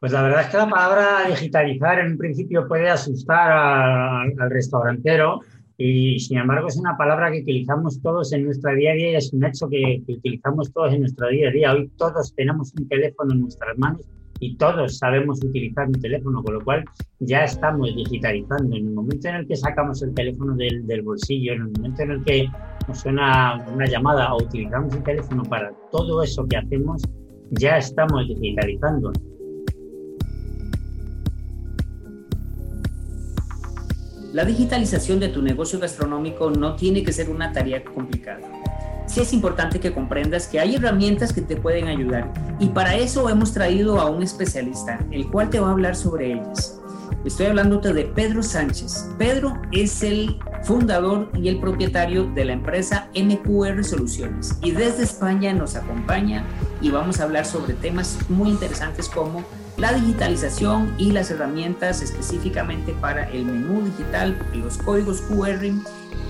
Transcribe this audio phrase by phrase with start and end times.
[0.00, 5.40] Pues la verdad es que la palabra digitalizar en principio puede asustar al restaurantero
[5.76, 9.14] y sin embargo es una palabra que utilizamos todos en nuestra día a día y
[9.16, 11.72] es un hecho que, utilizamos todos en nuestro día a día.
[11.72, 14.02] Hoy todos tenemos un teléfono en nuestras manos
[14.38, 16.84] y todos sabemos utilizar un teléfono, con lo cual
[17.18, 18.76] ya estamos digitalizando.
[18.76, 22.02] En el momento en el que sacamos el teléfono del, del bolsillo, en el momento
[22.02, 22.48] en el que
[22.86, 27.02] nos suena una llamada o utilizamos el teléfono para todo eso que hacemos,
[27.50, 29.12] ya estamos digitalizando.
[34.38, 38.46] La digitalización de tu negocio gastronómico no tiene que ser una tarea complicada.
[39.04, 43.28] Sí es importante que comprendas que hay herramientas que te pueden ayudar y para eso
[43.28, 46.78] hemos traído a un especialista, el cual te va a hablar sobre ellas.
[47.24, 49.08] Estoy hablándote de Pedro Sánchez.
[49.18, 55.52] Pedro es el fundador y el propietario de la empresa MQR Soluciones y desde España
[55.52, 56.44] nos acompaña
[56.80, 59.42] y vamos a hablar sobre temas muy interesantes como
[59.78, 65.64] la digitalización y las herramientas específicamente para el menú digital, los códigos QR,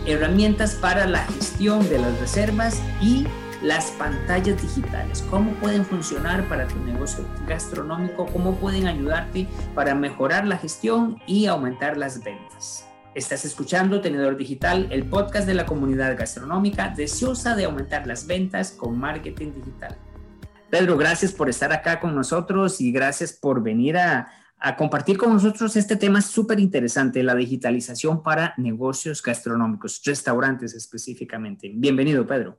[0.06, 3.26] herramientas para la gestión de las reservas y
[3.62, 10.46] las pantallas digitales, cómo pueden funcionar para tu negocio gastronómico, cómo pueden ayudarte para mejorar
[10.46, 12.84] la gestión y aumentar las ventas.
[13.14, 18.70] Estás escuchando Tenedor Digital, el podcast de la comunidad gastronómica deseosa de aumentar las ventas
[18.70, 19.96] con marketing digital.
[20.70, 24.28] Pedro, gracias por estar acá con nosotros y gracias por venir a,
[24.76, 31.72] compartir con nosotros este tema súper interesante, la digitalización para negocios gastronómicos, restaurantes específicamente.
[31.74, 32.58] Bienvenido, Pedro.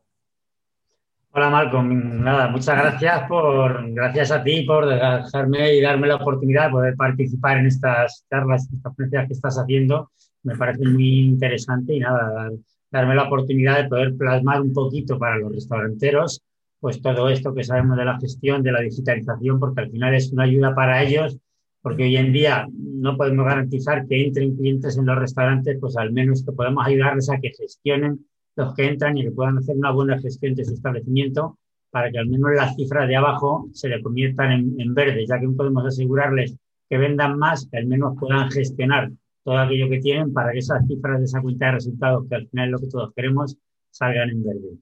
[1.31, 2.23] Hola, Malcolm.
[2.23, 6.95] Nada, muchas gracias por, gracias a ti por dejarme y darme la oportunidad de poder
[6.95, 10.09] participar en estas charlas, estas conferencias que estás haciendo.
[10.41, 12.49] Me parece muy interesante y nada,
[12.89, 16.41] darme la oportunidad de poder plasmar un poquito para los restauranteros
[16.79, 20.31] pues todo esto que sabemos de la gestión, de la digitalización, porque al final es
[20.31, 21.37] una ayuda para ellos,
[21.81, 26.11] porque hoy en día no podemos garantizar que entren clientes en los restaurantes, pues al
[26.11, 29.91] menos que podamos ayudarles a que gestionen los que entran y que puedan hacer una
[29.91, 31.57] buena gestión de su establecimiento
[31.91, 35.39] para que al menos las cifras de abajo se le conviertan en, en verde, ya
[35.39, 36.55] que podemos asegurarles
[36.89, 39.11] que vendan más, que al menos puedan gestionar
[39.43, 42.47] todo aquello que tienen para que esas cifras de esa cuenta de resultados, que al
[42.47, 43.57] final es lo que todos queremos,
[43.91, 44.77] salgan en verde.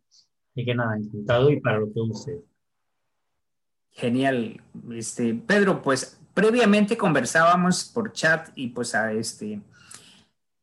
[0.65, 2.41] Que nada, encantado y para lo que use.
[3.91, 4.61] Genial.
[4.91, 9.61] Este, Pedro, pues previamente conversábamos por chat y pues a este,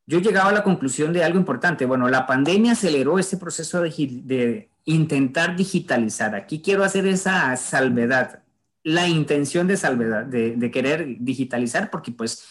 [0.06, 1.86] yo llegaba a la conclusión de algo importante.
[1.86, 6.34] Bueno, la pandemia aceleró este proceso de, intentar digitalizar.
[6.34, 8.42] Aquí quiero hacer esa salvedad,
[8.82, 12.46] la intención de salvedad, de, querer digitalizar, porque pues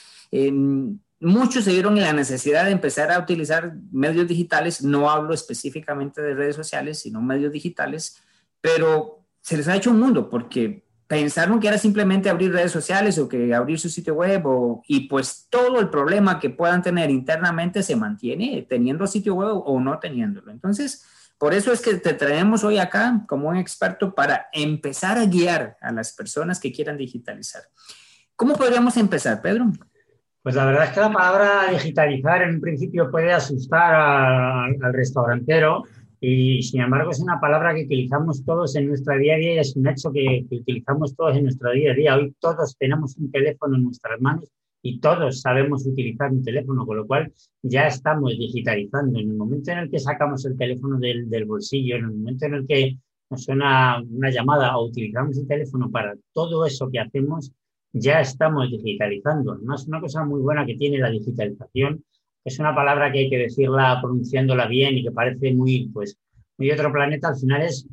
[1.24, 6.22] muchos se vieron en la necesidad de empezar a utilizar medios digitales, no hablo específicamente
[6.22, 8.22] de redes sociales, sino medios digitales,
[8.62, 13.18] pero se les ha hecho un mundo porque pensaron que era simplemente abrir redes sociales
[13.18, 14.44] o que abrir su sitio web
[14.88, 19.80] y pues todo el problema que puedan tener internamente se mantiene teniendo sitio web o
[19.80, 20.52] no teniéndolo.
[20.52, 21.06] Entonces,
[21.38, 25.78] por eso es que te traemos hoy acá como un experto para empezar a guiar
[25.82, 27.64] a las personas que quieran digitalizar.
[28.36, 29.72] ¿Cómo podríamos empezar, Pedro?
[30.44, 35.84] Pues la verdad es que la palabra digitalizar en principio puede asustar al restaurantero
[36.20, 39.60] y sin embargo es una palabra que utilizamos todos en nuestra día a día y
[39.60, 42.16] es un hecho que, utilizamos todos en nuestro día a día.
[42.18, 44.50] Hoy todos tenemos un teléfono en nuestras manos
[44.82, 47.32] y todos sabemos utilizar un teléfono, con lo cual
[47.62, 49.20] ya estamos digitalizando.
[49.20, 52.48] En el momento en el que sacamos el teléfono del, del bolsillo, en el momento
[52.48, 52.98] en el que
[53.30, 57.54] nos suena una llamada o utilizamos el teléfono para todo eso que hacemos,
[57.94, 59.56] ya estamos digitalizando.
[59.56, 59.76] ¿no?
[59.76, 62.04] Es una cosa muy buena que tiene la digitalización.
[62.44, 66.18] Es una palabra que hay que decirla pronunciándola bien y que parece muy, pues,
[66.58, 67.30] muy otro planeta.
[67.30, 67.88] Al final es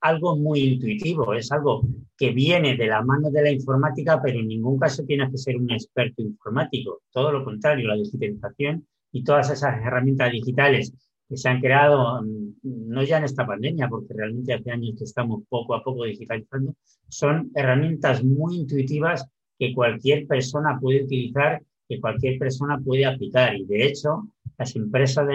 [0.00, 1.82] algo muy intuitivo, es algo
[2.16, 5.56] que viene de la mano de la informática, pero en ningún caso tienes que ser
[5.56, 7.02] un experto informático.
[7.10, 10.94] Todo lo contrario, la digitalización y todas esas herramientas digitales
[11.28, 15.04] que se han creado, mm, no ya en esta pandemia, porque realmente hace años que
[15.04, 16.74] estamos poco a poco digitalizando,
[17.08, 19.26] son herramientas muy intuitivas
[19.60, 23.54] que cualquier persona puede utilizar, que cualquier persona puede aplicar.
[23.54, 24.26] Y de hecho,
[24.58, 25.28] las empresas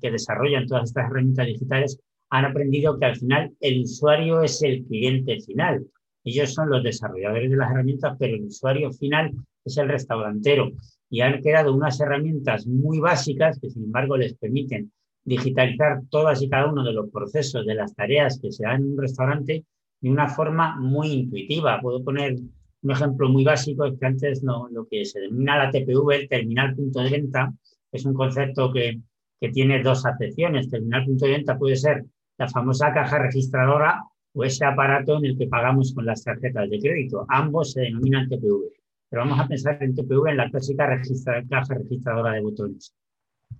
[0.00, 1.98] que desarrollan todas estas herramientas digitales
[2.28, 5.86] han aprendido que al final el usuario es el cliente final.
[6.24, 9.32] Ellos son los desarrolladores de las herramientas, pero el usuario final
[9.64, 10.70] es el restaurantero.
[11.08, 14.92] Y han creado unas herramientas muy básicas que, sin embargo, les permiten
[15.24, 18.92] digitalizar todas y cada uno de los procesos, de las tareas que se dan en
[18.92, 19.64] un restaurante
[20.02, 21.80] de una forma muy intuitiva.
[21.80, 22.36] Puedo poner
[22.84, 26.74] un ejemplo muy básico es que antes lo que se denomina la TPV, el terminal
[26.76, 27.52] punto de venta,
[27.90, 29.00] es un concepto que,
[29.40, 30.68] que tiene dos acepciones.
[30.68, 32.04] Terminal punto de venta puede ser
[32.36, 34.02] la famosa caja registradora
[34.34, 37.24] o ese aparato en el que pagamos con las tarjetas de crédito.
[37.28, 38.70] Ambos se denominan TPV.
[39.08, 41.00] Pero vamos a pensar en TPV en la clásica
[41.48, 42.94] caja registradora de botones.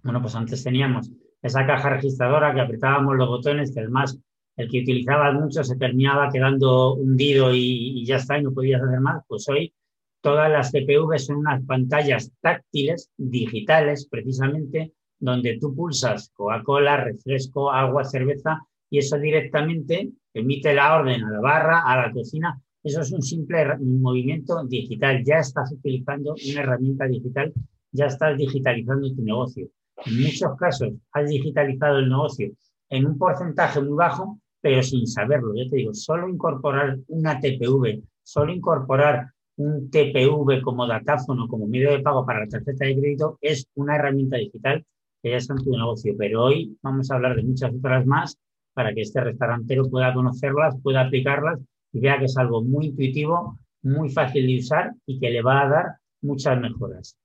[0.02, 1.10] Bueno, pues antes teníamos
[1.40, 4.18] esa caja registradora que apretábamos los botones, que además
[4.56, 9.00] el que utilizaba mucho se terminaba quedando hundido y, ya está, y no podías hacer
[9.00, 9.72] más, pues hoy
[10.20, 18.04] todas las TPV son unas pantallas táctiles, digitales, precisamente, donde tú pulsas Coca-Cola, refresco, agua,
[18.04, 18.60] cerveza,
[18.90, 22.60] y eso directamente emite la orden a la barra, a la cocina.
[22.82, 25.24] Eso es un simple movimiento digital.
[25.24, 27.52] Ya estás utilizando una herramienta digital,
[27.90, 29.68] ya estás digitalizando tu negocio.
[30.04, 32.52] En muchos casos has digitalizado el negocio
[32.90, 35.54] en un porcentaje muy bajo, pero sin saberlo.
[35.54, 39.26] Yo te digo, solo incorporar una TPV, solo incorporar
[39.56, 43.96] un TPV como datáfono, como medio de pago para la tarjeta de crédito, es una
[43.96, 44.82] herramienta digital
[45.22, 46.14] que ya está en tu negocio.
[46.16, 48.38] Pero hoy vamos a hablar de muchas otras más
[48.72, 51.60] para que este restaurantero pueda conocerlas, pueda aplicarlas
[51.92, 55.60] y vea que es algo muy intuitivo, muy fácil de usar y que le va
[55.60, 55.86] a dar
[56.22, 57.18] muchas mejoras.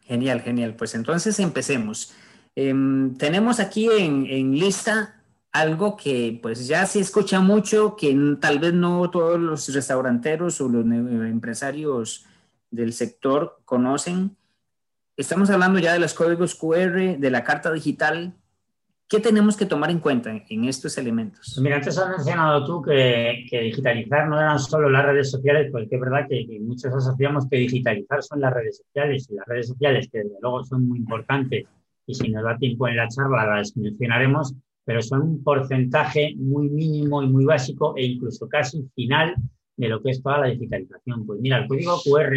[0.00, 0.74] Genial, genial.
[0.76, 2.14] Pues entonces empecemos.
[2.56, 5.20] Em, tenemos aquí en, lista
[5.50, 10.68] algo que pues ya se escucha mucho, que tal vez no todos los restauranteros o
[10.68, 12.26] los empresarios
[12.70, 14.36] del sector conocen.
[15.16, 18.34] Estamos hablando ya de los códigos QR, de la carta digital.
[19.06, 21.52] ¿Qué tenemos que tomar en cuenta en estos elementos?
[21.54, 25.94] Pues mira, antes has mencionado tú que, digitalizar no eran solo las redes sociales, porque
[25.94, 29.68] es verdad que, que, muchos asociamos que digitalizar son las redes sociales y las redes
[29.68, 31.66] sociales, que desde luego son muy importantes
[32.06, 34.54] y si nos da tiempo en la charla las mencionaremos,
[34.84, 39.34] pero son un porcentaje muy mínimo y muy básico e incluso casi final
[39.76, 41.26] de lo que es toda la digitalización.
[41.26, 42.34] Pues mira, el código QR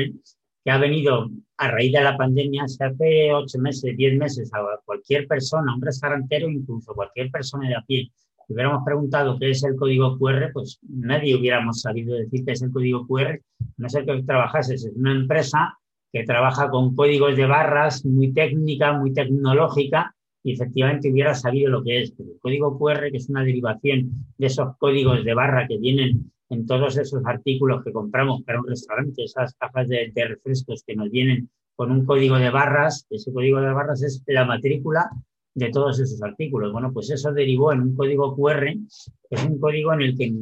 [0.63, 4.59] que ha venido a raíz de la pandemia, se hace ocho meses, diez meses a
[4.83, 8.11] cualquier persona, un restaurantero, incluso cualquier persona de a pie,
[8.47, 12.61] si hubiéramos preguntado qué es el código QR, pues nadie hubiéramos sabido decir qué es
[12.61, 13.41] el código QR,
[13.77, 15.77] no sé que trabajases en una empresa
[16.11, 21.83] que trabaja con códigos de barras muy técnica, muy tecnológica, y efectivamente hubiera sabido lo
[21.83, 22.11] que es.
[22.11, 26.31] Pero el código QR, que es una derivación de esos códigos de barra que vienen
[26.49, 31.09] en todos esos artículos que compramos para un restaurante, esas cajas de, refrescos que nos
[31.09, 35.09] vienen con un código de barras, ese código de barras es la matrícula
[35.53, 36.71] de todos esos artículos.
[36.71, 40.33] Bueno, pues eso derivó en un código QR, que es un código en el que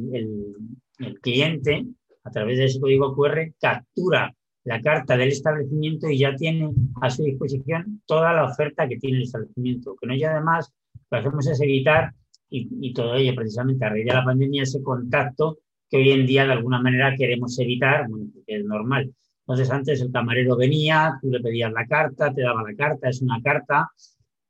[0.98, 1.84] el cliente,
[2.22, 4.32] a través de ese código QR, captura
[4.66, 6.70] la carta del establecimiento y ya tiene
[7.00, 9.96] a su disposición toda la oferta que tiene el establecimiento.
[10.02, 12.12] No y además lo que hacemos es evitar,
[12.50, 15.58] y, todo ello precisamente a raíz de la pandemia, ese contacto
[15.88, 19.14] que hoy en día de alguna manera queremos evitar, bueno, es normal.
[19.46, 23.22] Entonces antes el camarero venía, tú le pedías la carta, te daba la carta, es
[23.22, 23.88] una carta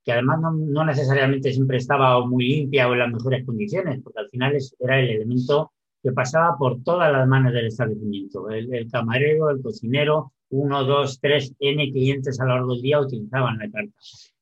[0.02, 4.20] que además no, no necesariamente siempre estaba muy limpia o en las mejores condiciones, porque
[4.20, 5.72] al final era el elemento
[6.02, 8.48] que pasaba por todas las manos del establecimiento.
[8.50, 13.58] El, camarero, el cocinero, uno, dos, tres, N clientes a lo largo del día utilizaban
[13.58, 13.92] la carta.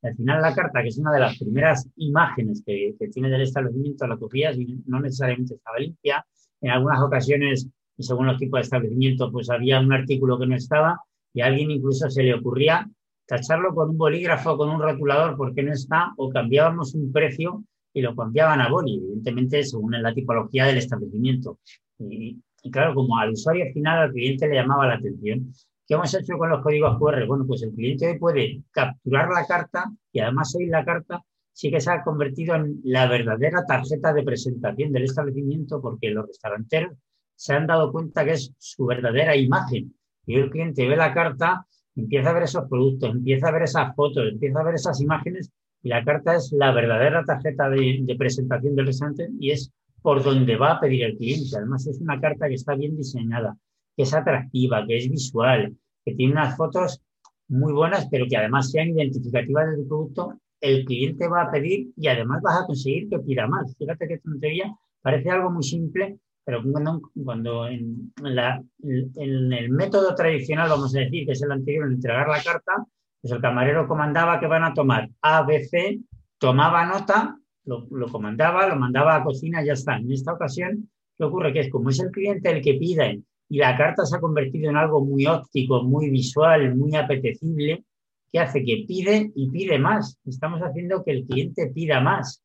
[0.02, 4.06] al final la carta, que es una de las primeras imágenes que, tiene del establecimiento,
[4.06, 6.24] la cogías y no necesariamente estaba limpia.
[6.60, 10.56] En algunas ocasiones, y según los tipos de establecimiento, pues había un artículo que no
[10.56, 11.00] estaba
[11.32, 12.88] y a alguien incluso se le ocurría
[13.26, 18.02] tacharlo con un bolígrafo, con un rotulador, porque no está, o cambiábamos un precio y
[18.02, 21.60] lo cambiaban a boli, evidentemente según la tipología del establecimiento.
[21.98, 25.52] Y, claro, como al usuario final, al cliente le llamaba la atención.
[25.86, 27.24] ¿Qué hemos hecho con los códigos QR?
[27.26, 31.22] Bueno, pues el cliente puede capturar la carta y además hoy la carta
[31.52, 36.26] sí que se ha convertido en la verdadera tarjeta de presentación del establecimiento porque los
[36.26, 36.96] restauranteros
[37.36, 39.94] se han dado cuenta que es su verdadera imagen.
[40.26, 43.94] Y el cliente ve la carta, empieza a ver esos productos, empieza a ver esas
[43.94, 45.52] fotos, empieza a ver esas imágenes
[45.84, 50.56] y la carta es la verdadera tarjeta de, presentación del restaurante y es por donde
[50.56, 51.56] va a pedir el cliente.
[51.58, 53.54] Además, es una carta que está bien diseñada,
[53.94, 57.02] que es atractiva, que es visual, que tiene unas fotos
[57.48, 60.40] muy buenas, pero que además sean identificativas del producto.
[60.58, 63.76] El cliente va a pedir y además vas a conseguir que pida más.
[63.76, 70.70] Fíjate que tontería, parece algo muy simple, pero cuando, cuando en, en, el método tradicional,
[70.70, 72.86] vamos a decir, que es el anterior, en entregar la carta,
[73.24, 75.98] pues el camarero comandaba que van a tomar A, B, C,
[76.36, 79.96] tomaba nota, lo, comandaba, lo mandaba a cocina y ya está.
[79.96, 81.54] En esta ocasión, ¿qué ocurre?
[81.54, 84.68] Que es como es el cliente el que pide y la carta se ha convertido
[84.68, 87.86] en algo muy óptico, muy visual, muy apetecible,
[88.30, 90.18] que hace que pide y pide más.
[90.26, 92.42] Estamos haciendo que el cliente pida más,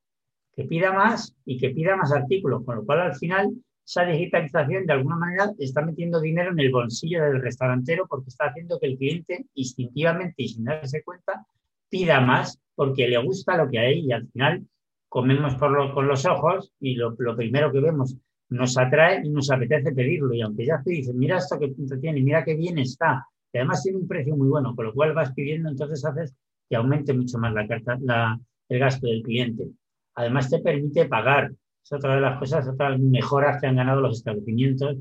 [0.55, 3.51] que pida más y que pida más artículos, con lo cual al final
[3.89, 8.45] esa digitalización de alguna manera está metiendo dinero en el bolsillo del restaurantero porque está
[8.45, 11.43] haciendo que el cliente instintivamente y sin darse cuenta
[11.89, 14.63] pida más porque le gusta lo que hay y al final
[15.07, 18.15] comemos por con los ojos y lo, primero que vemos
[18.49, 20.35] nos atrae y nos apetece pedirlo.
[20.35, 23.57] Y aunque ya te dicen, mira esto que punto tiene, mira qué bien está, y
[23.57, 26.35] además tiene un precio muy bueno, con lo cual vas pidiendo, entonces haces
[26.69, 29.67] que aumente mucho más la carta, la, el gasto del cliente.
[30.13, 31.51] Además te permite pagar.
[31.91, 34.97] Otra de las cosas, otras mejoras que han ganado los establecimientos.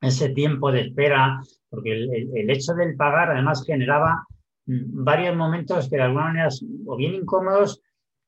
[0.00, 4.26] Ese tiempo de espera, porque el, hecho del pagar además generaba
[4.66, 6.48] mm, varios momentos que de alguna manera
[6.86, 7.82] o bien incómodos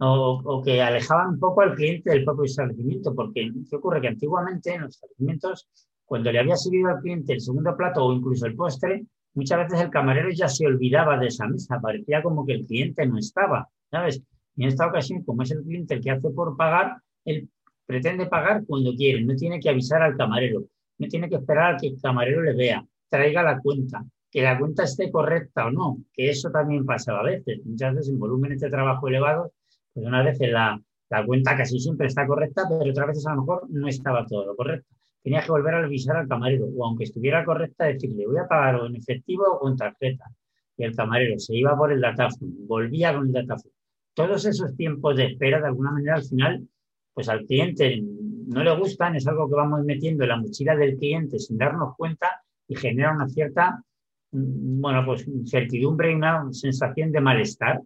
[0.05, 4.01] o, que alejaban un poco al cliente del propio establecimiento, porque ¿qué ocurre?
[4.01, 5.69] Que antiguamente en los establecimientos,
[6.05, 9.81] cuando le había subido al cliente el segundo plato o incluso el postre, muchas veces
[9.81, 13.69] el camarero ya se olvidaba de esa mesa, parecía como que el cliente no estaba,
[13.91, 14.23] ¿sabes?
[14.57, 17.49] Y en esta ocasión, como es el cliente el que hace por pagar, él
[17.87, 20.65] pretende pagar cuando quiere, no tiene que avisar al camarero,
[20.99, 24.59] no tiene que esperar a que el camarero le vea, traiga la cuenta, que la
[24.59, 27.61] cuenta esté correcta o no, que eso también pasaba a veces.
[27.65, 29.53] Muchas veces en volúmenes de trabajo elevados,
[29.93, 33.43] pues una vez la, la cuenta casi siempre está correcta, pero otras veces a lo
[33.43, 34.89] mejor no estaba todo lo correcto.
[35.23, 38.77] Tenía que volver a avisar al camarero, o aunque estuviera correcta, decirle, voy a pagar
[38.77, 40.25] o en efectivo o con tarjeta.
[40.77, 43.73] Y el camarero se iba por el datáfono, volvía con el datáfono
[44.15, 46.69] todos esos tiempos de espera, de alguna manera, al final,
[47.15, 48.03] pues al cliente
[48.47, 51.97] no le gustan, es algo que vamos metiendo en la mochila del cliente sin darnos
[51.97, 53.83] cuenta y genera una cierta,
[54.33, 57.81] mm, bueno, pues incertidumbre y una sensación de malestar.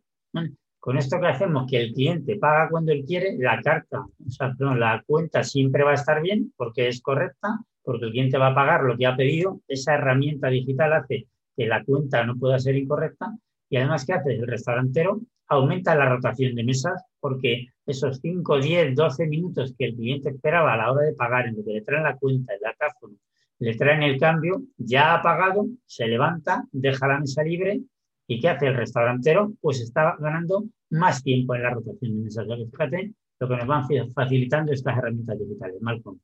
[0.79, 4.55] Con esto que hacemos, que el cliente paga cuando él quiere, la carta, o sea,
[4.57, 8.49] perdón, la cuenta siempre va a estar bien porque es correcta, porque el cliente va
[8.49, 12.59] a pagar lo que ha pedido, esa herramienta digital hace que la cuenta no pueda
[12.59, 13.35] ser incorrecta
[13.69, 14.35] y además, ¿qué hace?
[14.35, 19.95] El restaurantero aumenta la rotación de mesas porque esos 5, 10, 12 minutos que el
[19.95, 22.61] cliente esperaba a la hora de pagar, en lo que le traen la cuenta, el
[22.61, 23.15] datáfono,
[23.59, 27.81] le traen el cambio, ya ha pagado, se levanta, deja la mesa libre
[28.27, 29.53] y ¿qué hace el restaurantero?
[29.61, 32.47] Pues está ganando más tiempo en la rotación de mesas.
[32.71, 33.85] Fíjate lo que nos van
[34.15, 35.77] facilitando estas herramientas digitales.
[35.81, 36.19] Malcolm.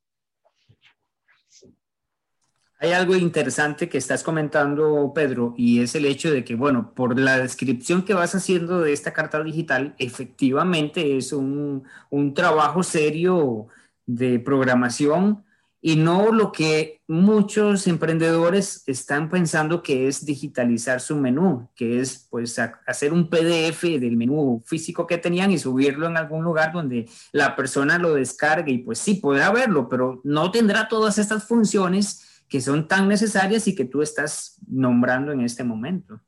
[2.83, 7.17] Hay algo interesante que estás comentando, Pedro, y es el hecho de que, bueno, por
[7.17, 13.69] la descripción que vas haciendo de esta carta digital, efectivamente es un, un trabajo serio
[14.05, 15.45] de programación
[15.81, 22.27] y no lo que muchos emprendedores están pensando que es digitalizar su menú, que es
[22.31, 27.09] pues hacer un PDF del menú físico que tenían y subirlo en algún lugar donde
[27.31, 32.32] la persona lo descargue y pues sí, podrá verlo, pero no tendrá todas estas funciones
[32.53, 36.21] que son tan necesarias y que tú estás nombrando en este momento.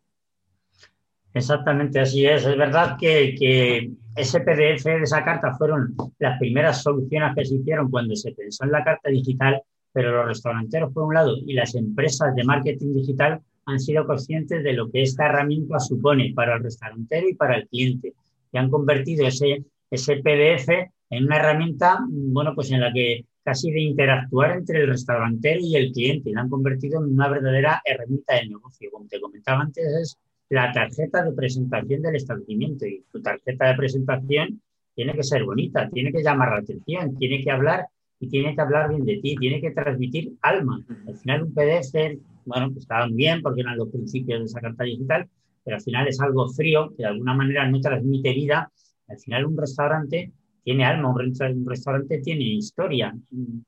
[1.35, 2.47] Exactamente, así es.
[2.47, 7.91] Es verdad que, ese PDF de esa carta fueron las primeras soluciones que se hicieron
[7.91, 9.61] cuando se pensó en la carta digital,
[9.93, 14.65] pero los restauranteros, por un lado, y las empresas de marketing digital han sido conscientes
[14.65, 18.15] de lo que esta herramienta supone para el restaurantero y para el cliente.
[18.51, 20.71] Y han convertido ese, ese PDF
[21.11, 25.77] en una herramienta, bueno, pues en la que casi de interactuar entre el restaurantero y
[25.77, 28.91] el cliente y la han convertido en una verdadera herramienta de negocio.
[28.91, 33.75] Como te comentaba antes, es la tarjeta de presentación del establecimiento y tu tarjeta de
[33.75, 34.63] presentación
[34.95, 37.87] tiene que ser bonita, tiene que llamar la atención, tiene que hablar
[38.21, 40.81] y tiene que hablar bien de ti, tiene que transmitir alma.
[41.07, 44.85] Al final un PDF, bueno, pues estaban bien porque eran los principios de esa carta
[44.85, 45.29] digital,
[45.65, 48.71] pero al final es algo frío que de alguna manera no transmite vida.
[49.09, 50.33] Al final un restaurante
[50.65, 53.15] tiene alma, un restaurante tiene historia.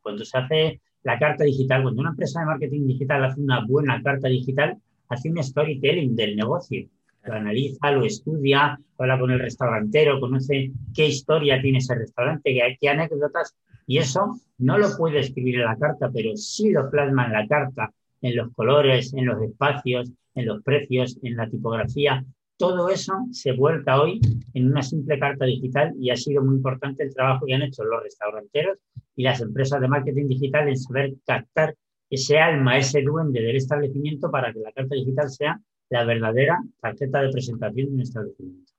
[0.01, 4.03] Cuando se hace la carta digital, cuando una empresa de marketing digital hace una buena
[4.03, 4.77] carta digital,
[5.09, 6.89] hace un storytelling del negocio.
[7.25, 12.77] Lo analiza, lo estudia, habla con el restaurantero, conoce qué historia tiene ese restaurante, qué,
[12.81, 13.55] qué anécdotas,
[13.87, 17.47] y eso no lo puede escribir en la carta, pero sí lo plasma en la
[17.47, 22.25] carta, en los colores, en los espacios, en los precios, en la tipografía.
[22.59, 24.21] Todo eso se vuelca hoy
[24.55, 27.85] en una simple carta digital y ha sido muy importante el trabajo que han hecho
[27.85, 28.79] los restauranteros
[29.15, 31.75] y las empresas de marketing digital en saber captar
[32.09, 35.61] ese alma, ese duende del establecimiento para que la carta digital sea
[35.91, 38.73] la verdadera tarjeta de presentación de un establecimiento.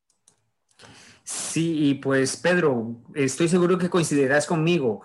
[1.24, 5.02] Sí, y pues Pedro, estoy seguro que coincidirás conmigo.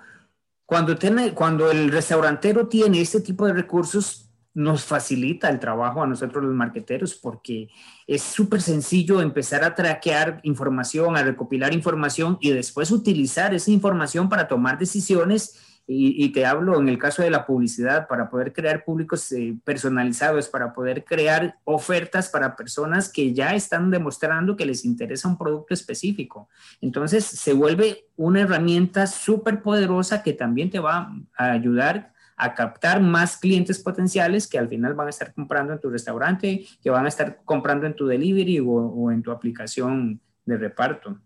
[0.64, 6.06] Cuando, tiene, cuando el restaurantero tiene este tipo de recursos, nos facilita el trabajo a
[6.06, 7.70] nosotros los marqueteros porque
[8.06, 14.28] es súper sencillo empezar a traquear información, a recopilar información y después utilizar esa información
[14.28, 15.58] para tomar decisiones.
[15.84, 20.48] Y, te hablo en el caso de la publicidad, para poder crear públicos eh, personalizados,
[20.48, 25.74] para poder crear ofertas para personas que ya están demostrando que les interesa un producto
[25.74, 26.48] específico.
[26.80, 32.11] Entonces se vuelve una herramienta súper poderosa que también te va a ayudar
[32.42, 36.64] a captar más clientes potenciales que al final van a estar comprando en tu restaurante,
[36.82, 41.20] que van a estar comprando en tu delivery o, en tu aplicación de reparto.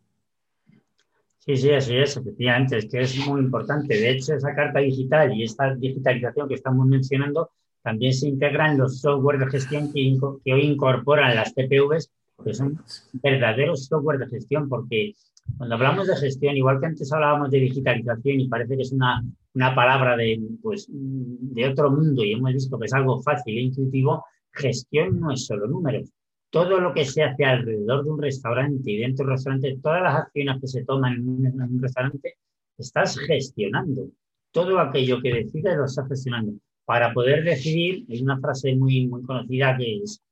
[1.39, 3.95] Sí, sí, así es, efectivamente, es que es muy importante.
[3.95, 7.51] De hecho, esa carta digital y esta digitalización que estamos mencionando
[7.83, 12.11] también se integra en los software de gestión que, que hoy incorporan las TPVs,
[12.45, 12.79] que son
[13.23, 15.15] verdaderos software de gestión, porque
[15.57, 19.23] cuando hablamos de gestión, igual que antes hablábamos de digitalización y parece que es una,
[19.57, 23.63] una palabra de, pues, de otro mundo y hemos visto que es algo fácil e
[23.63, 24.23] intuitivo,
[24.53, 26.13] gestión no es solo números.
[26.51, 30.15] Todo lo que se hace alrededor de un restaurante y dentro del restaurante, todas las
[30.15, 32.35] acciones que se toman en un, restaurante,
[32.77, 34.11] estás gestionando.
[34.51, 36.53] Todo aquello que decides lo estás gestionando.
[36.85, 40.23] Para poder decidir, hay una frase muy, muy conocida que es,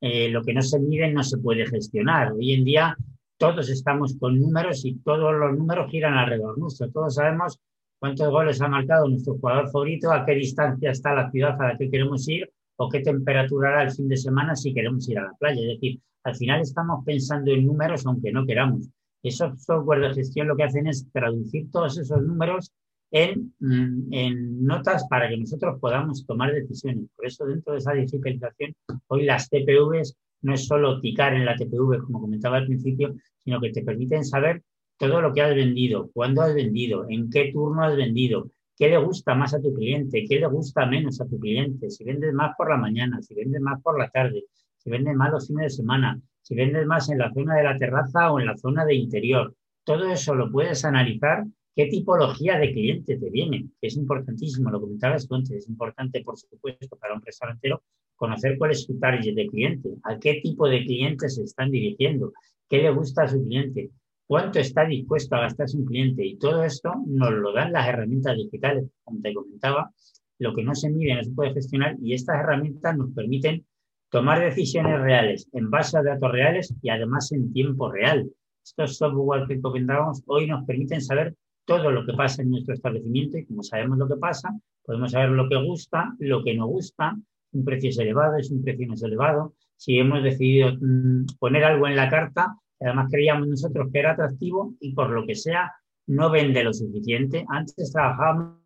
[0.00, 2.32] eh, lo que no se mide no se puede gestionar.
[2.32, 2.96] Hoy en día
[3.36, 6.90] todos estamos con números y todos los números giran alrededor nuestro.
[6.90, 7.60] Todos sabemos
[8.02, 11.78] cuántos goles ha marcado nuestro jugador favorito, a qué distancia está la ciudad a la
[11.78, 15.26] que queremos ir o qué temperatura hará el fin de semana si queremos ir a
[15.26, 15.60] la playa.
[15.60, 18.88] Es decir, al final estamos pensando en números aunque no queramos.
[19.22, 22.72] Esos software de gestión lo que hacen es traducir todos esos números
[23.12, 27.04] en, mm, en, notas para que nosotros podamos tomar decisiones.
[27.14, 28.74] Por eso dentro de esa digitalización,
[29.06, 33.60] hoy las TPVs no es solo ticar en la TPV, como comentaba al principio, sino
[33.60, 34.60] que te permiten saber
[34.96, 38.98] todo lo que has vendido, cuándo has vendido, en qué turno has vendido, qué le
[38.98, 42.54] gusta más a tu cliente, qué le gusta menos a tu cliente, si vendes más
[42.56, 44.44] por la mañana, si vendes más por la tarde,
[44.78, 47.78] si vendes más los fines de semana, si vendes más en la zona de la
[47.78, 49.54] terraza o en la zona de interior.
[49.84, 51.44] Todo eso lo puedes analizar
[51.74, 56.96] qué tipología de cliente te viene, es importantísimo, lo comentabas tú es importante, por supuesto,
[56.96, 57.82] para un restaurantero
[58.16, 62.32] conocer cuál es su target de cliente, a qué tipo de clientes se están dirigiendo,
[62.68, 63.90] qué le gusta a su cliente,
[64.32, 68.34] cuánto está dispuesto a gastar su cliente y todo esto nos lo dan las herramientas
[68.34, 69.90] digitales, como te comentaba,
[70.38, 73.66] lo que no se mide no se puede gestionar y estas herramientas nos permiten
[74.08, 78.26] tomar decisiones reales en base a datos reales y además en tiempo real.
[78.64, 81.34] Estos software que comentábamos hoy nos permiten saber
[81.66, 84.48] todo lo que pasa en nuestro establecimiento y como sabemos lo que pasa,
[84.82, 87.18] podemos saber lo que gusta, lo que no gusta,
[87.52, 89.52] un precio es elevado, es un precio no es elevado.
[89.76, 94.74] Si hemos decidido mm, poner algo en la carta, además creíamos nosotros que era atractivo
[94.80, 95.72] y por lo que sea
[96.06, 97.44] no vende lo suficiente.
[97.48, 98.62] Antes trabajábamos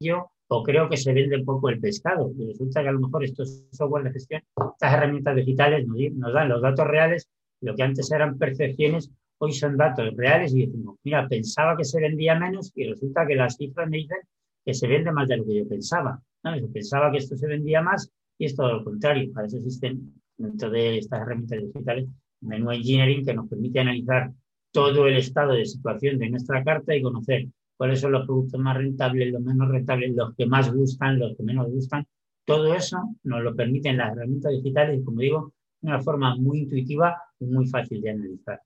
[0.00, 2.32] yo o creo que se vende un poco el pescado.
[2.36, 6.48] Y resulta que a lo mejor estos software de gestión, estas herramientas digitales nos, dan
[6.48, 7.28] los datos reales,
[7.60, 12.00] lo que antes eran percepciones, hoy son datos reales y decimos, mira, pensaba que se
[12.00, 14.18] vendía menos y resulta que las cifras me dicen
[14.64, 16.20] que se vende más de lo que yo pensaba.
[16.44, 19.30] Yo pensaba que esto se vendía más y es todo lo contrario.
[19.32, 22.08] Para eso existen dentro de estas herramientas digitales
[22.40, 24.32] menú engineering que nos permite analizar
[24.70, 28.76] todo el estado de situación de nuestra carta y conocer cuáles son los productos más
[28.76, 32.06] rentables, los menos rentables, los que más gustan, los que menos gustan.
[32.44, 36.60] Todo eso nos lo permiten las herramientas digitales y, como digo, de una forma muy
[36.60, 38.60] intuitiva y muy fácil de analizar.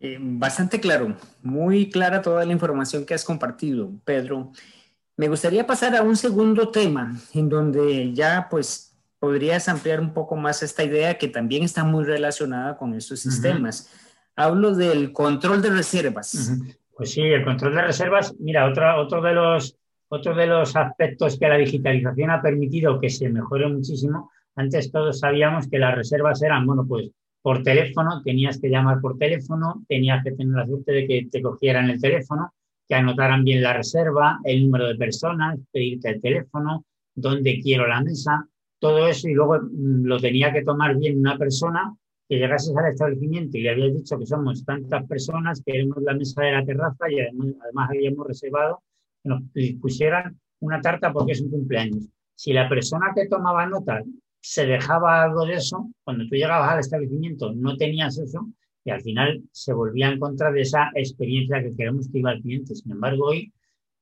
[0.00, 4.52] Eh, bastante claro, muy clara toda la información que has compartido, Pedro.
[5.16, 8.89] Me gustaría pasar a un segundo tema en donde ya pues
[9.20, 13.88] podrías ampliar un poco más esta idea que también está muy relacionada con estos sistemas.
[14.34, 16.58] Hablo del control de reservas.
[16.96, 19.76] Pues sí, el control de reservas, mira, otro, otro, de los,
[20.08, 25.20] otro de los aspectos que la digitalización ha permitido que se mejore muchísimo, antes todos
[25.20, 27.10] sabíamos que las reservas eran, bueno, pues
[27.42, 31.40] por teléfono, tenías que llamar por teléfono, tenías que tener la suerte de que te
[31.40, 32.52] cogieran el teléfono,
[32.88, 38.00] que anotaran bien la reserva, el número de personas, pedirte el teléfono, dónde quiero la
[38.02, 38.46] mesa,
[38.80, 41.94] todo eso y luego mm, lo tenía que tomar bien una persona
[42.28, 46.14] que llegases al establecimiento y le habías dicho que somos tantas personas, que queremos la
[46.14, 48.82] mesa de la terraza y además, además habíamos reservado
[49.22, 49.42] que nos
[49.80, 52.08] pusieran una tarta porque es un cumpleaños.
[52.34, 54.02] Si la persona que tomaba nota
[54.40, 58.48] se dejaba algo de eso, cuando tú llegabas al establecimiento no tenías eso
[58.84, 62.40] y al final se volvía en contra de esa experiencia que queremos que iba al
[62.40, 62.74] cliente.
[62.74, 63.52] Sin embargo, hoy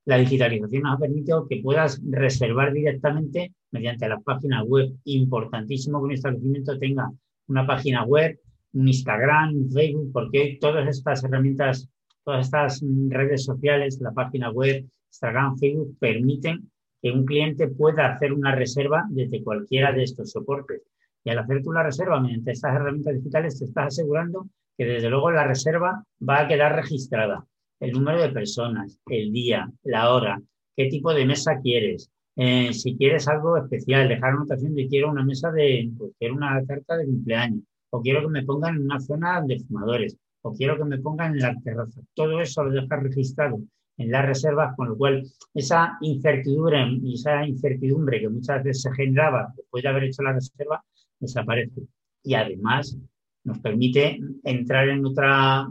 [0.09, 4.91] la digitalización nos ha permitido que puedas reservar directamente mediante la página web.
[5.05, 7.13] Importantísimo que un establecimiento tenga
[7.47, 8.41] una página web,
[8.73, 11.91] un Instagram, Facebook, porque todas estas herramientas,
[12.25, 16.71] todas estas redes sociales, la página web, Instagram, Facebook, permiten
[17.03, 20.85] que un cliente pueda hacer una reserva desde cualquiera de estos soportes.
[21.23, 25.11] Y al hacer tú la reserva mediante estas herramientas digitales, te estás asegurando que desde
[25.11, 27.45] luego la reserva va a quedar registrada.
[27.81, 30.41] El número de personas, el día, la hora,
[30.77, 32.11] qué tipo de mesa quieres.
[32.37, 36.65] Eh, si quieres algo especial, dejar anotación de quiero una mesa de, pues quiero una
[36.67, 40.77] carta de cumpleaños, o quiero que me pongan en una zona de fumadores, o quiero
[40.77, 42.01] que me pongan en la terraza.
[42.15, 43.61] Todo eso lo dejas registrado
[43.97, 49.53] en las reservas, con lo cual esa incertidumbre esa incertidumbre que muchas veces se generaba
[49.57, 50.85] después de haber hecho la reserva
[51.19, 51.83] desaparece.
[52.23, 52.97] Y además,
[53.45, 55.69] nos permite entrar en otra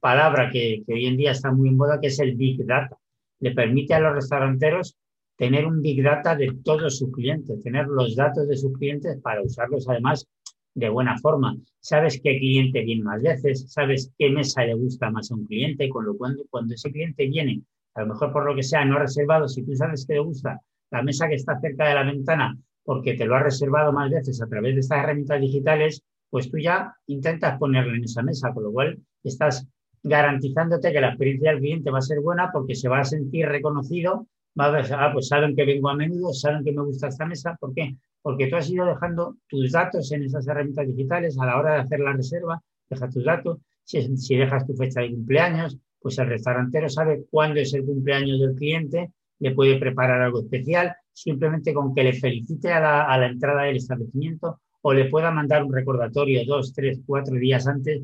[0.00, 2.96] palabra que, hoy en día está muy en moda, que es el Big Data.
[3.40, 4.96] Le permite a los restauranteros
[5.36, 9.42] tener un Big Data de todos sus clientes, tener los datos de sus clientes para
[9.42, 10.26] usarlos además
[10.74, 11.56] de buena forma.
[11.80, 15.88] Sabes qué cliente viene más veces, sabes qué mesa le gusta más a un cliente,
[15.88, 17.62] con lo cual cuando ese cliente viene,
[17.94, 20.60] a lo mejor por lo que sea no reservado, si tú sabes que le gusta
[20.90, 24.40] la mesa que está cerca de la ventana porque te lo ha reservado más veces
[24.42, 28.64] a través de estas herramientas digitales, pues tú ya intentas ponerlo en esa mesa, con
[28.64, 29.68] lo cual estás
[30.02, 33.46] garantizándote que la experiencia del cliente va a ser buena porque se va a sentir
[33.46, 34.26] reconocido,
[34.58, 37.26] va a ver, ah, pues saben que vengo a menudo, saben que me gusta esta
[37.26, 37.96] mesa, ¿por qué?
[38.22, 41.80] porque tú has ido dejando tus datos en esas herramientas digitales a la hora de
[41.80, 46.88] hacer la reserva, dejas tus datos, si, dejas tu fecha de cumpleaños, pues el restaurantero
[46.88, 52.04] sabe cuándo es el cumpleaños del cliente, le puede preparar algo especial, simplemente con que
[52.04, 52.80] le felicite a
[53.18, 58.02] la, entrada del establecimiento o le pueda mandar un recordatorio dos, tres, cuatro días antes,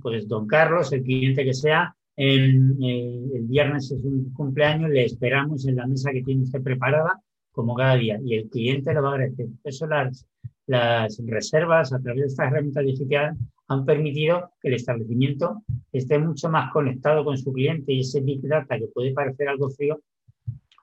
[0.00, 5.66] pues don Carlos, el cliente que sea, eh, el viernes es un cumpleaños, le esperamos
[5.66, 9.10] en la mesa que tiene usted preparada como cada día y el cliente lo va
[9.10, 9.48] a agradecer.
[9.64, 10.26] Eso las,
[10.66, 16.48] las reservas a través de estas herramientas digitales han permitido que el establecimiento esté mucho
[16.48, 20.00] más conectado con su cliente y ese Big Data que puede parecer algo frío,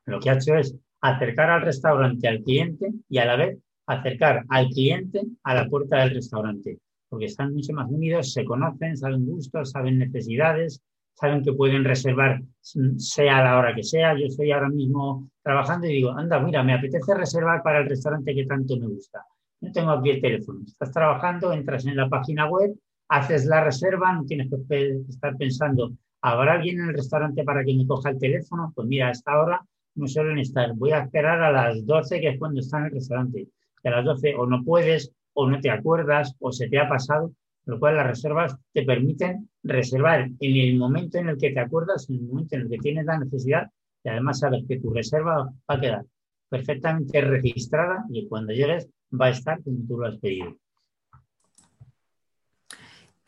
[0.06, 3.58] lo que ha hecho es acercar al restaurante al cliente y a la vez
[3.90, 8.96] acercar al cliente a la puerta del restaurante, porque están mucho más unidos, se conocen,
[8.96, 10.82] saben gustos, saben necesidades,
[11.16, 14.18] saben que pueden reservar sea a la hora que sea.
[14.18, 18.34] Yo estoy ahora mismo trabajando y digo, anda, mira, me apetece reservar para el restaurante
[18.34, 19.26] que tanto me gusta.
[19.62, 20.62] No tengo aquí el teléfono.
[20.66, 22.74] Estás trabajando, entras en la página web,
[23.10, 27.76] haces la reserva, no tienes que estar pensando, ¿habrá alguien en el restaurante para que
[27.76, 28.72] me coja el teléfono?
[28.76, 30.74] Pues mira, a esta hora no suelen estar.
[30.76, 33.48] Voy a esperar a las 12, que es cuando está en el restaurante.
[33.84, 36.90] Y a las 12 o no puedes, o no te acuerdas, o se te ha
[36.90, 37.32] pasado
[37.70, 42.10] lo cual las reservas te permiten reservar en el momento en el que te acuerdas,
[42.10, 43.70] en el momento en el que tienes la necesidad
[44.04, 46.06] y además sabes que tu reserva va a quedar
[46.50, 50.58] perfectamente registrada y cuando llegues va a estar como tú lo has pedido.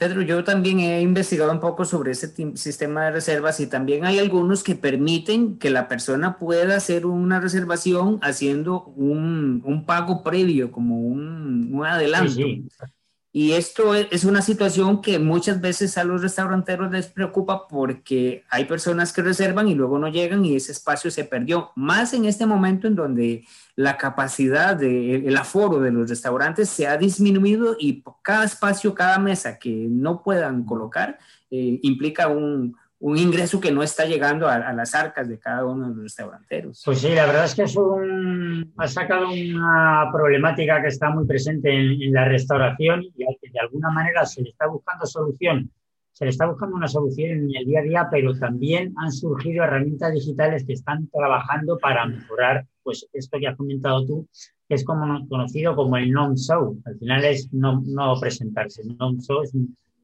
[0.02, 4.18] Pedro, yo también he investigado un poco sobre ese sistema de reservas y también hay
[4.18, 10.98] algunos que permiten que la persona pueda hacer una reservación haciendo un, pago previo, como
[10.98, 12.32] un, adelanto.
[12.32, 12.86] Sí, sí.
[13.34, 18.44] Y esto e, es una situación que muchas veces a los restauranteros les preocupa porque
[18.50, 21.72] hay personas que reservan y luego no llegan y ese espacio se perdió.
[21.76, 26.88] Más en este momento en donde la capacidad, de, el aforo de los restaurantes se
[26.88, 31.18] ha disminuido y cada espacio, cada mesa que no puedan colocar
[31.50, 35.90] eh, implica un, un ingreso que no está llegando a, las arcas de cada uno
[35.90, 36.84] de los restauranteros.
[36.86, 41.26] Pues sí, la verdad es que es un, ha sacado una problemática que está muy
[41.26, 45.72] presente en, la restauración y que de alguna manera se le está buscando solución.
[46.12, 49.64] Se le está buscando una solución en el día a día, pero también han surgido
[49.64, 54.28] herramientas digitales que están trabajando para mejorar pues esto que has comentado tú,
[54.70, 56.80] que es como conocido como el non-show.
[56.86, 58.84] Al final es no, no presentarse.
[59.00, 59.56] Non-show es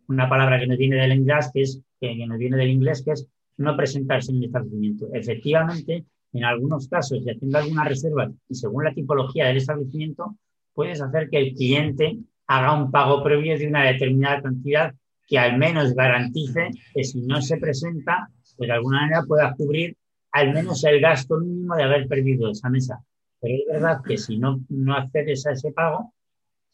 [0.07, 3.11] una palabra que nos viene del inglés, que es que, nos viene del inglés, que
[3.11, 5.07] es no presentarse en el establecimiento.
[5.13, 10.37] Efectivamente, en algunos casos, si haciendo alguna reserva y según la tipología del establecimiento,
[10.73, 12.17] puedes hacer que el cliente
[12.47, 14.93] haga un pago previo de una determinada cantidad
[15.27, 19.97] que al menos garantice que si no se presenta, pues de alguna manera pueda cubrir
[20.31, 23.03] al menos el gasto mínimo de haber perdido esa mesa.
[23.41, 26.13] Pero es verdad que si no, no accedes a ese pago,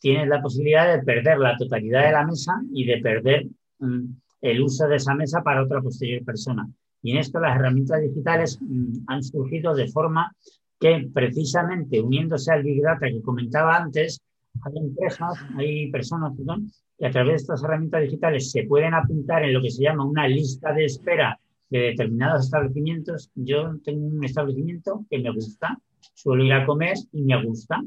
[0.03, 3.45] tienes la posibilidad de perder la totalidad de la mesa y de perder
[3.79, 4.03] mm,
[4.41, 6.67] el uso de esa mesa para otra posterior persona.
[7.01, 10.35] Y en esto las herramientas digitales mm, han surgido de forma
[10.77, 14.19] que precisamente uniéndose al Big Data que comentaba antes,
[14.65, 19.45] hay empresas, hay personas, perdón, que a través de estas herramientas digitales se pueden apuntar
[19.45, 21.39] en lo que se llama una lista de espera
[21.69, 23.31] de determinados establecimientos.
[23.35, 25.79] Yo tengo un establecimiento que me gusta,
[26.13, 27.81] suelo ir a comer y me gusta.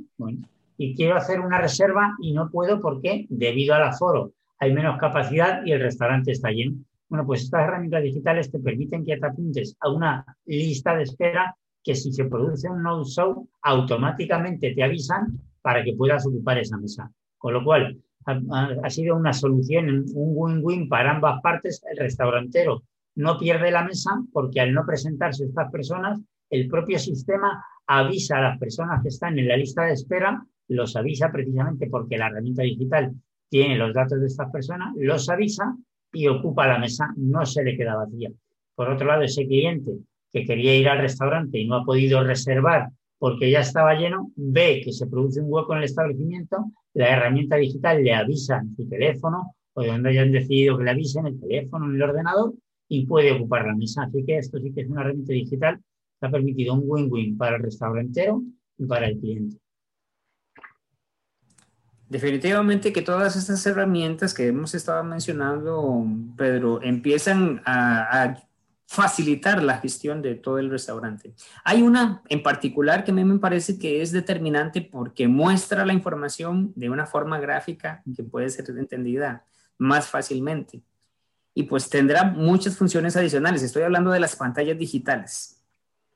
[0.78, 5.64] Y quiero hacer una reserva y no puedo porque debido al aforo hay menos capacidad
[5.64, 6.76] y el restaurante está lleno.
[7.08, 11.54] Bueno, pues estas herramientas digitales te permiten que te apuntes a una lista de espera
[11.84, 17.10] que si se produce un no-show, automáticamente te avisan para que puedas ocupar esa mesa.
[17.38, 21.80] Con lo cual, ha, sido una solución, un win-win para ambas partes.
[21.88, 22.82] El restaurantero
[23.14, 28.42] no pierde la mesa porque al no presentarse estas personas, el propio sistema avisa a
[28.42, 32.62] las personas que están en la lista de espera, los avisa precisamente porque la herramienta
[32.62, 33.12] digital
[33.48, 35.76] tiene los datos de estas personas, los avisa
[36.12, 38.30] y ocupa la mesa, no se le queda vacía.
[38.74, 39.92] Por otro lado, ese cliente
[40.32, 44.82] que quería ir al restaurante y no ha podido reservar porque ya estaba lleno, ve
[44.84, 48.88] que se produce un hueco en el establecimiento, la herramienta digital le avisa en su
[48.88, 52.54] teléfono o de donde hayan decidido que le avisen, el teléfono, en el ordenador,
[52.88, 54.04] y puede ocupar la mesa.
[54.04, 55.80] Así que esto sí que es una herramienta digital
[56.18, 58.42] que ha permitido un win-win para el restaurantero
[58.78, 59.56] y para el cliente.
[62.08, 68.36] Definitivamente que todas estas herramientas que hemos estado mencionando, Pedro, empiezan a,
[68.88, 71.34] facilitar la gestión de todo el restaurante.
[71.64, 75.92] Hay una en particular que a mí me parece que es determinante porque muestra la
[75.92, 79.44] información de una forma gráfica que puede ser entendida
[79.76, 80.82] más fácilmente.
[81.52, 83.64] Y pues tendrá muchas funciones adicionales.
[83.64, 85.60] Estoy hablando de las pantallas digitales.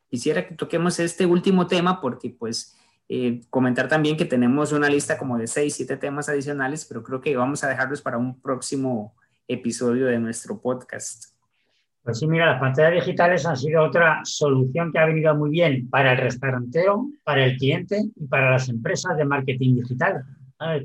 [0.08, 2.76] Quisiera que toquemos este último tema porque pues
[3.12, 7.20] eh, comentar también que tenemos una lista como de seis, siete temas adicionales, pero creo
[7.20, 9.16] que vamos a dejarlos para un próximo
[9.48, 11.24] episodio de nuestro podcast.
[12.04, 15.90] Pues sí, mira, las pantallas digitales han sido otra solución que ha venido muy bien
[15.90, 20.24] para el restaurantero, para el cliente y para las empresas de marketing digital,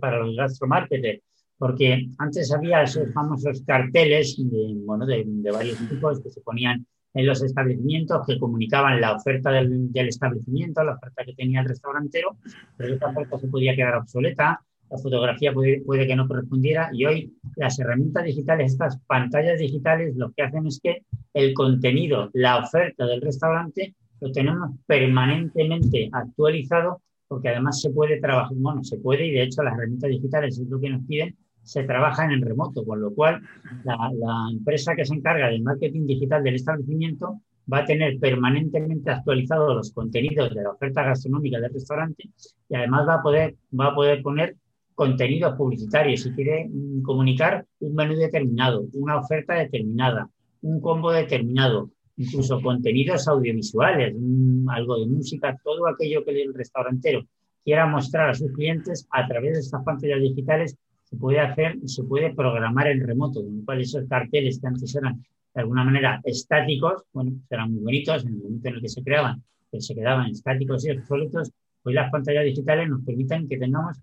[0.02, 1.22] para los gastromarketers,
[1.60, 6.88] porque antes había esos famosos carteles de, bueno, de, de varios tipos que se ponían
[7.16, 12.38] en los establecimientos que comunicaban la oferta del, establecimiento, la oferta que tenía el restaurantero,
[12.78, 17.06] pero esa oferta se podía quedar obsoleta, la fotografía puede, puede, que no correspondiera y
[17.06, 22.58] hoy las herramientas digitales, estas pantallas digitales, lo que hacen es que el contenido, la
[22.58, 29.26] oferta del restaurante, lo tenemos permanentemente actualizado porque además se puede trabajar, bueno, se puede
[29.26, 32.86] y de hecho las herramientas digitales es lo que nos piden, se trabaja en remoto,
[32.86, 33.42] con lo cual
[33.84, 39.76] la, empresa que se encarga del marketing digital del establecimiento va a tener permanentemente actualizados
[39.76, 42.30] los contenidos de la oferta gastronómica del restaurante
[42.70, 44.56] y además va a poder, va a poder poner
[44.94, 46.22] contenidos publicitarios.
[46.22, 50.30] Si quiere mm, comunicar un menú determinado, una oferta determinada,
[50.62, 57.26] un combo determinado, incluso contenidos audiovisuales, mm, algo de música, todo aquello que el restaurantero
[57.64, 60.78] quiera mostrar a sus clientes a través de estas pantallas digitales
[61.16, 64.68] se puede hacer y se puede programar en remoto, con lo cual esos carteles que
[64.68, 65.24] antes eran
[65.54, 69.02] de alguna manera estáticos, bueno, serán muy bonitos en el momento en el que se
[69.02, 71.52] creaban, que se quedaban estáticos y obsoletos,
[71.84, 73.98] hoy las pantallas digitales nos permiten que tengamos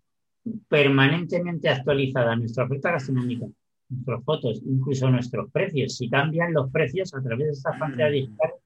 [0.68, 3.46] permanentemente actualizada nuestra oferta gastronómica,
[3.90, 5.96] nuestras fotos, incluso nuestros precios.
[5.96, 8.56] Si cambian los precios a través de estas pantallas digitales,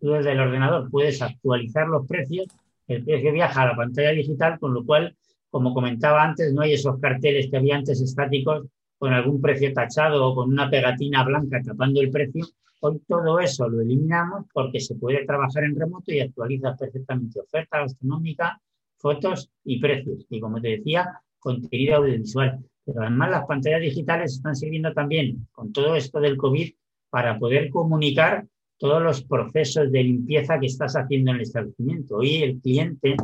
[0.00, 2.46] tú desde el ordenador puedes actualizar los precios,
[2.86, 5.16] el precio viaja a la pantalla digital, con lo cual
[5.56, 8.66] como comentaba antes, no hay esos carteles que había antes estáticos
[8.98, 12.44] con algún precio tachado o con una pegatina blanca tapando el precio.
[12.82, 17.80] Hoy todo eso lo eliminamos porque se puede trabajar en remoto y actualiza perfectamente oferta
[17.80, 18.60] gastronómica,
[18.98, 20.26] fotos y precios.
[20.28, 22.62] Y como te decía, contenido audiovisual.
[22.84, 26.70] Pero además las pantallas digitales están sirviendo también con todo esto del COVID
[27.08, 32.16] para poder comunicar todos los procesos de limpieza que estás haciendo en el establecimiento.
[32.16, 33.16] Hoy el cliente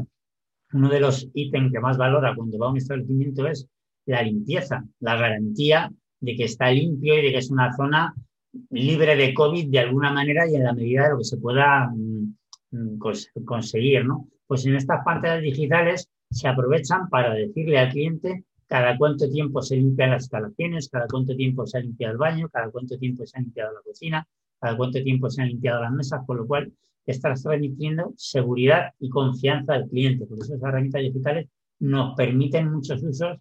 [0.72, 3.68] uno de los ítems que más valora cuando va a un establecimiento es
[4.06, 8.14] la limpieza, la garantía de que está limpio y de que es una zona
[8.70, 11.88] libre de COVID de alguna manera y en la medida de lo que se pueda
[11.88, 12.34] mm,
[12.70, 12.98] mm,
[13.44, 14.28] conseguir, ¿no?
[14.46, 19.76] Pues en estas pantallas digitales se aprovechan para decirle al cliente cada cuánto tiempo se
[19.76, 23.36] limpian las instalaciones, cada cuánto tiempo se ha limpiado el baño, cada cuánto tiempo se
[23.38, 24.26] ha limpiado la cocina,
[24.58, 26.72] cada cuánto tiempo se han limpiado las mesas, con lo cual
[27.06, 30.26] estás transmitiendo seguridad y confianza al cliente.
[30.26, 31.48] Por eso esas herramientas digitales
[31.80, 33.38] nos permiten muchos usos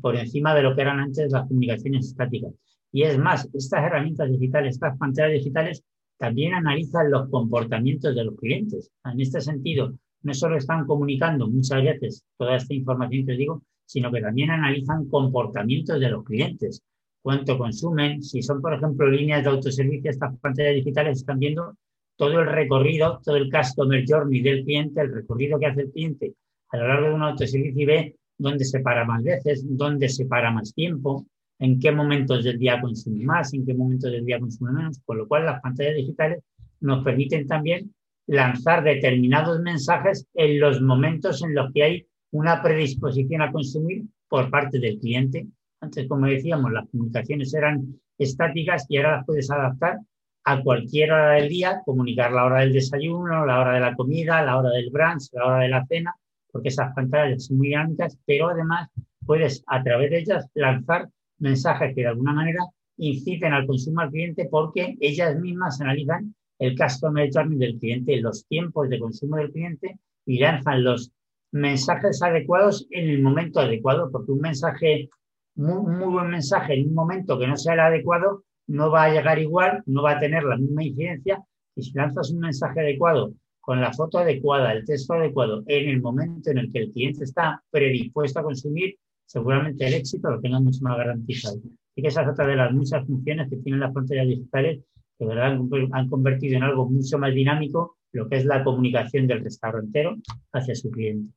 [0.00, 2.52] por encima de lo que eran antes las comunicaciones estáticas.
[2.92, 5.84] Y es más, estas herramientas digitales, estas pantallas digitales,
[6.16, 8.90] también analizan los comportamientos de los clientes.
[9.04, 13.62] En este sentido, no solo están comunicando muchas veces toda esta información que os digo,
[13.84, 16.82] sino que también analizan comportamientos de los clientes.
[17.20, 21.76] Cuánto consumen, si son, por ejemplo, líneas de autoservicio, estas pantallas digitales están viendo
[22.16, 26.34] todo el recorrido, todo el customer journey del cliente, el recorrido que hace el cliente
[26.70, 30.26] a lo largo de un autoservicio y ve dónde se para más veces, dónde se
[30.26, 31.26] para más tiempo,
[31.58, 35.18] en qué momentos del día consume más, en qué momentos del día consume menos, con
[35.18, 36.40] lo cual las pantallas digitales
[36.80, 37.94] nos permiten también
[38.26, 44.50] lanzar determinados mensajes en los momentos en los que hay una predisposición a consumir por
[44.50, 45.46] parte del cliente.
[45.80, 49.98] Antes, como decíamos, las comunicaciones eran estáticas y ahora las puedes adaptar
[50.44, 54.42] a cualquier hora del día, comunicar la hora del desayuno, la hora de la comida,
[54.42, 56.14] la hora del brunch, la hora de la cena,
[56.52, 58.88] porque esas pantallas son muy dinámicas, pero además
[59.24, 62.60] puedes a través de ellas lanzar mensajes que de alguna manera
[62.96, 68.46] inciten al consumo al cliente porque ellas mismas analizan el customer journey del cliente, los
[68.46, 71.10] tiempos de consumo del cliente y lanzan los
[71.50, 75.08] mensajes adecuados en el momento adecuado, porque un mensaje,
[75.56, 79.12] un muy buen mensaje en un momento que no sea el adecuado, no va a
[79.12, 81.42] llegar igual, no va a tener la misma incidencia.
[81.76, 86.00] Y si lanzas un mensaje adecuado con la foto adecuada, el texto adecuado, en el
[86.00, 88.96] momento en el que el cliente está predispuesto a consumir,
[89.26, 91.58] seguramente el éxito lo tenga mucho más garantizado.
[91.96, 94.84] Y que esa es otra de las muchas funciones que tienen las pantallas digitales,
[95.18, 95.58] que ¿verdad?
[95.92, 100.16] han convertido en algo mucho más dinámico lo que es la comunicación del restaurantero
[100.52, 101.32] hacia su cliente.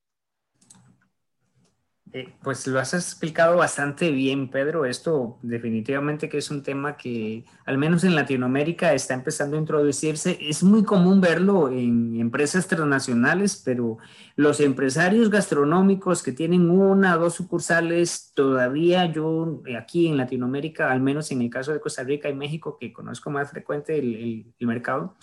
[2.14, 4.86] Eh, pues lo has explicado bastante bien, Pedro.
[4.86, 10.38] Esto definitivamente que es un tema que, al menos en Latinoamérica, está empezando a introducirse.
[10.42, 13.98] Es muy común verlo en empresas transnacionales, pero
[14.36, 21.02] los empresarios gastronómicos que tienen una o dos sucursales, todavía yo aquí en Latinoamérica, al
[21.02, 24.68] menos en el caso de Costa Rica y México, que conozco más frecuente el, el
[24.68, 25.16] mercado,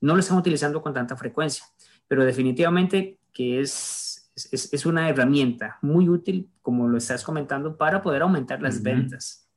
[0.00, 1.64] no lo están utilizando con tanta frecuencia.
[2.08, 4.01] Pero definitivamente que es
[4.34, 9.48] es, una herramienta muy útil, como lo estás comentando, para poder aumentar las ventas.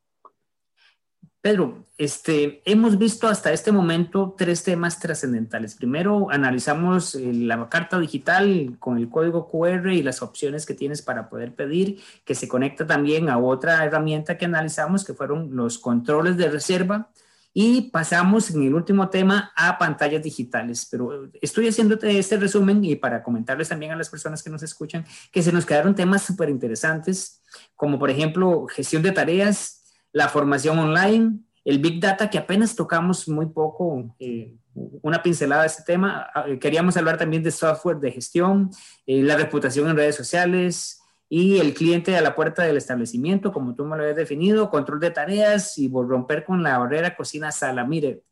[1.41, 5.75] Pedro, este, hemos visto hasta este momento tres temas trascendentales.
[5.75, 11.03] Primero, analizamos eh, la carta digital con el código QR y las opciones que tienes
[11.03, 15.77] para poder pedir, que se conecta también a otra herramienta que analizamos, que fueron los
[15.77, 17.11] controles de reserva
[17.57, 20.85] y pasamos en el último tema a pantallas digitales.
[20.91, 25.05] Pero estoy haciéndote este resumen y para comentarles también a las personas que nos escuchan
[25.31, 27.41] que se nos quedaron temas súper interesantes,
[27.77, 33.25] como por ejemplo gestión de tareas, la formación online, el Big Data, que apenas tocamos
[33.29, 34.53] muy poco, eh,
[35.01, 36.27] una pincelada de este tema.
[36.35, 38.69] Ah, queríamos hablar también de software de gestión,
[39.07, 43.75] eh, la reputación en redes sociales, y el cliente a la puerta del establecimiento, como
[43.75, 47.83] tú me lo habías definido, control de tareas y romper con la barrera cocina-sala.
[47.83, 48.23] Mire,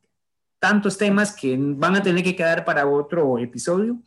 [0.59, 3.97] tantos temas que van a tener que quedar para otro episodio.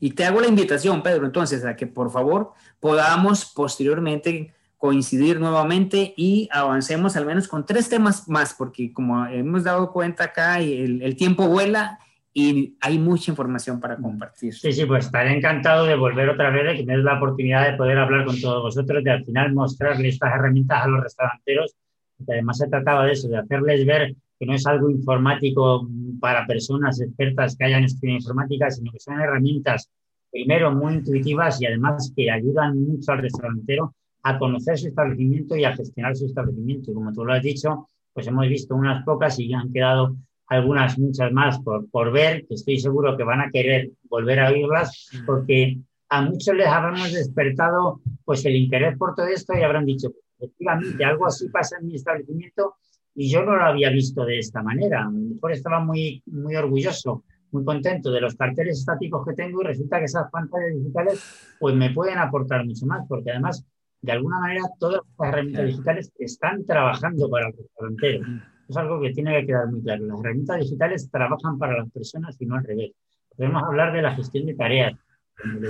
[0.00, 6.12] Y te hago la invitación, Pedro, entonces, a que por favor podamos posteriormente coincidir nuevamente
[6.16, 11.02] y avancemos al menos con tres temas más, porque como hemos dado cuenta acá, el,
[11.02, 11.98] el tiempo vuela
[12.38, 14.52] y hay mucha información para compartir.
[14.52, 17.70] Sí, sí, pues estaré encantado de volver otra vez, de que me des la oportunidad
[17.70, 21.74] de poder hablar con todos vosotros, de al final mostrarles estas herramientas a los restauranteros,
[22.18, 25.88] que además se trataba de eso, de hacerles ver que no es algo informático
[26.20, 29.90] para personas expertas que hayan estudiado informática, sino que son herramientas,
[30.30, 33.94] primero, muy intuitivas y además que ayudan mucho al restaurantero
[34.24, 36.90] a conocer su establecimiento y a gestionar su establecimiento.
[36.90, 40.16] Y como tú lo has dicho, pues hemos visto unas pocas y ya han quedado
[40.48, 44.50] algunas, muchas más por, por ver, que estoy seguro que van a querer volver a
[44.50, 45.78] oírlas, porque
[46.08, 51.04] a muchos les habremos despertado pues el interés por todo esto y habrán dicho, efectivamente,
[51.04, 52.76] algo así pasa en mi establecimiento
[53.14, 55.02] y yo no lo había visto de esta manera.
[55.02, 59.62] A lo mejor estaba muy, muy orgulloso, muy contento de los carteles estáticos que tengo
[59.62, 63.64] y resulta que esas pantallas digitales pues me pueden aportar mucho más, porque además,
[64.02, 68.26] de alguna manera, todas las herramientas digitales están trabajando para el restaurantero
[68.68, 70.06] es algo que tiene que quedar muy claro.
[70.06, 72.92] Las herramientas digitales trabajan para las personas y no al revés.
[73.36, 74.94] Podemos hablar de la gestión de tareas.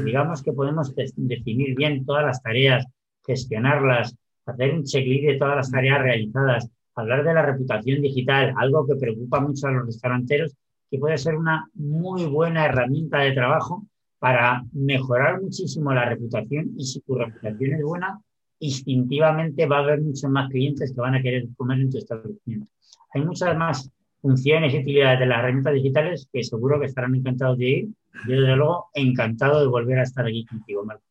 [0.05, 2.87] digamos que podemos definir bien todas las tareas,
[3.27, 8.87] gestionarlas, hacer un checklist de todas las tareas realizadas, hablar de la reputación digital, algo
[8.87, 10.55] que preocupa mucho a los restauranteros,
[10.91, 13.85] que puede ser una muy buena herramienta de trabajo
[14.19, 18.21] para mejorar muchísimo la reputación y si tu reputación es buena,
[18.59, 22.67] instintivamente va a haber muchos más clientes que van a querer comer en tu establecimiento.
[23.15, 23.91] Hay muchas más
[24.21, 27.89] funciones y utilidades de las herramientas digitales que seguro que estarán encantados de ir.
[28.27, 31.03] Yo, desde luego, encantado de volver a estar aquí contigo, Marco.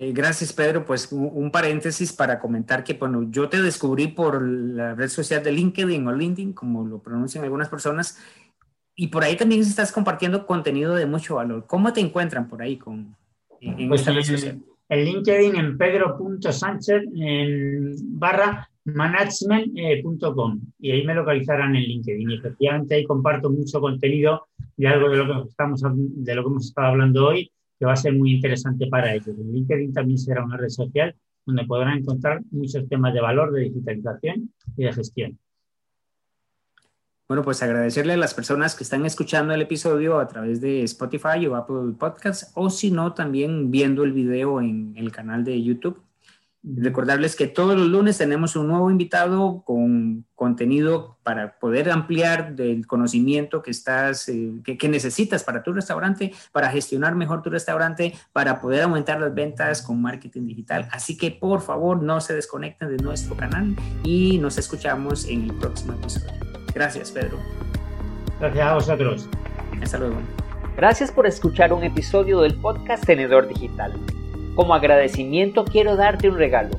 [0.02, 0.86] Eh, gracias, Pedro.
[0.86, 5.52] Pues un, paréntesis para comentar que, bueno, yo te descubrí por la red social de
[5.52, 8.18] LinkedIn o LinkedIn, como lo pronuncian algunas personas,
[8.96, 11.66] y por ahí también estás compartiendo contenido de mucho valor.
[11.66, 13.14] ¿Cómo te encuentran por ahí con,
[13.60, 14.62] en, pues esta red social?
[14.88, 17.02] En LinkedIn, en pedro.sánchez,
[18.04, 22.30] barra management.com y ahí me localizarán en LinkedIn.
[22.30, 24.46] Y efectivamente ahí comparto mucho contenido
[24.78, 27.94] de algo de lo que estamos de lo que hemos estado hablando hoy que va
[27.94, 29.28] a ser muy interesante para ellos.
[29.28, 31.16] El LinkedIn también será una red social
[31.46, 35.38] donde podrán encontrar muchos temas de valor, de digitalización y de gestión.
[37.26, 41.46] Bueno, pues agradecerle a las personas que están escuchando el episodio a través de Spotify
[41.46, 46.02] o Apple Podcasts, o si no, también viendo el video en el canal de YouTube.
[46.62, 52.86] Recordarles que todos los lunes tenemos un nuevo invitado con contenido para poder ampliar el
[52.86, 58.60] conocimiento que, estás, eh, que, necesitas para tu restaurante, para gestionar mejor tu restaurante, para
[58.60, 60.86] poder aumentar las ventas con marketing digital.
[60.92, 65.54] Así que por favor no se desconecten de nuestro canal y nos escuchamos en el
[65.54, 66.32] próximo episodio.
[66.74, 67.38] Gracias, Pedro.
[68.38, 69.28] Gracias a vosotros.
[69.82, 70.16] Hasta luego.
[70.76, 73.92] Gracias por escuchar un episodio del podcast Tenedor Digital.
[74.54, 76.70] Como agradecimiento quiero darte un regalo.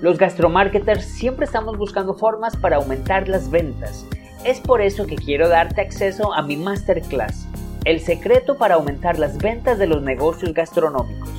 [0.00, 4.06] Los gastromarketers siempre estamos buscando formas para aumentar las ventas.
[4.44, 7.46] Es por eso que quiero darte acceso a mi masterclass,
[7.84, 11.30] El secreto para aumentar las ventas de los negocios gastronómicos.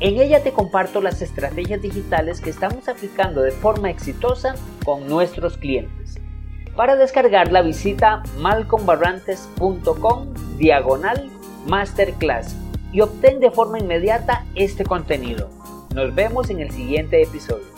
[0.00, 4.54] En ella te comparto las estrategias digitales que estamos aplicando de forma exitosa
[4.84, 6.20] con nuestros clientes.
[6.76, 11.30] Para descargarla visita malcombarrantes.com diagonal
[11.66, 12.54] masterclass
[12.92, 15.50] y obtén de forma inmediata este contenido.
[15.94, 17.75] Nos vemos en el siguiente episodio.